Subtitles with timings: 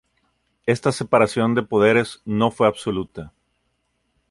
[0.65, 3.31] Esta separación de poderes no fue absoluta.